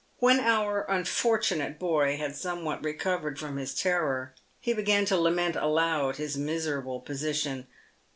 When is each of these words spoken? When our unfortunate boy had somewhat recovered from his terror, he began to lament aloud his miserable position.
When 0.17 0.39
our 0.39 0.83
unfortunate 0.89 1.77
boy 1.77 2.17
had 2.17 2.35
somewhat 2.35 2.83
recovered 2.83 3.37
from 3.37 3.57
his 3.57 3.75
terror, 3.75 4.33
he 4.59 4.73
began 4.73 5.05
to 5.05 5.15
lament 5.15 5.55
aloud 5.55 6.15
his 6.15 6.35
miserable 6.37 6.99
position. 7.01 7.67